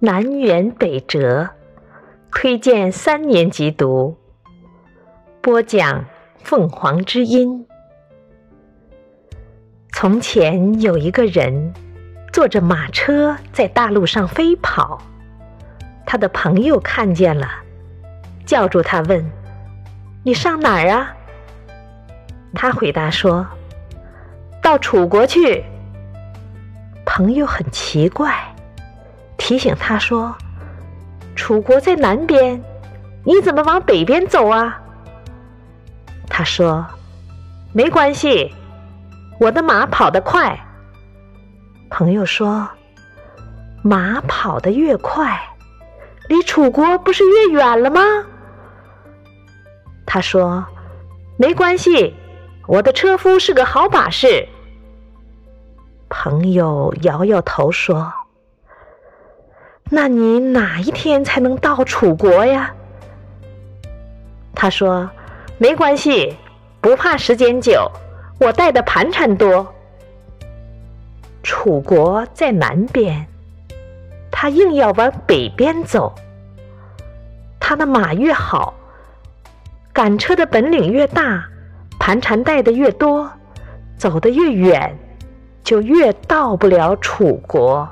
[0.00, 1.50] 南辕北辙，
[2.30, 4.16] 推荐三年级读。
[5.40, 6.04] 播讲
[6.44, 7.66] 凤凰之音。
[9.92, 11.74] 从前有一个人，
[12.32, 15.02] 坐着马车在大路上飞跑，
[16.06, 17.48] 他的朋友看见了，
[18.46, 19.28] 叫住他问
[20.22, 21.12] ：“你上哪儿啊？”
[22.54, 23.44] 他回答说
[24.62, 25.64] ：“到楚国去。”
[27.04, 28.47] 朋友很奇怪，
[29.48, 30.36] 提醒他说
[31.34, 32.62] ：“楚国在南边，
[33.24, 34.78] 你怎么往北边走啊？”
[36.28, 36.84] 他说
[37.72, 38.54] ：“没关系，
[39.40, 40.54] 我的马跑得快。”
[41.88, 42.68] 朋友说
[43.82, 45.40] ：“马跑得越快，
[46.28, 48.02] 离楚国不是越远了吗？”
[50.04, 50.62] 他说
[51.40, 52.14] ：“没关系，
[52.66, 54.46] 我的车夫是个好把式。”
[56.10, 58.12] 朋友摇摇头说
[59.90, 62.72] ：“那你哪一天才能到楚国呀？”
[64.54, 65.08] 他说
[65.58, 66.36] ：“没关系，
[66.80, 67.90] 不怕时间久，
[68.38, 69.74] 我带的盘缠多。”
[71.42, 73.26] 楚国在南边，
[74.30, 76.14] 他硬要往北边走。
[77.60, 78.74] 他的马越好，
[79.92, 81.44] 赶车的本领越大，
[81.98, 83.30] 盘缠带的越多，
[83.96, 84.98] 走得越远。
[85.64, 87.86] 就越到不了楚国。